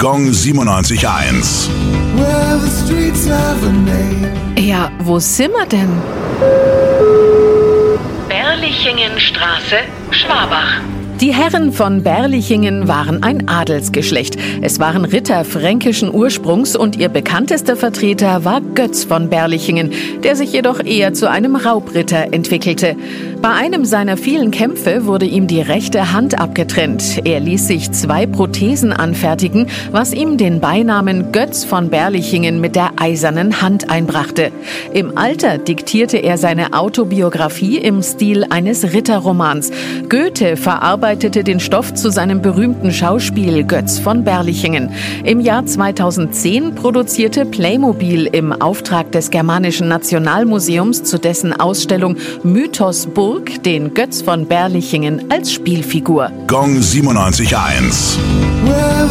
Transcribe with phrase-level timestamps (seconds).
[0.00, 1.68] Gong 97.1.
[2.14, 4.32] Well, the streets have a name.
[4.56, 5.90] Ja, wo sind wir denn?
[8.28, 9.78] Berlichingenstraße,
[10.12, 10.80] Schwabach.
[11.20, 14.36] Die Herren von Berlichingen waren ein Adelsgeschlecht.
[14.62, 19.90] Es waren Ritter fränkischen Ursprungs und ihr bekanntester Vertreter war Götz von Berlichingen,
[20.22, 22.94] der sich jedoch eher zu einem Raubritter entwickelte.
[23.42, 27.26] Bei einem seiner vielen Kämpfe wurde ihm die rechte Hand abgetrennt.
[27.26, 32.92] Er ließ sich zwei Prothesen anfertigen, was ihm den Beinamen Götz von Berlichingen mit der
[32.96, 34.52] eisernen Hand einbrachte.
[34.92, 39.72] Im Alter diktierte er seine Autobiografie im Stil eines Ritterromans.
[40.08, 44.90] Goethe verarbeitete den Stoff zu seinem berühmten Schauspiel Götz von Berlichingen.
[45.24, 53.62] Im Jahr 2010 produzierte Playmobil im Auftrag des Germanischen Nationalmuseums zu dessen Ausstellung Mythos Burg
[53.62, 56.30] den Götz von Berlichingen als Spielfigur.
[56.46, 58.18] Gong 97.1.
[58.64, 59.08] Well,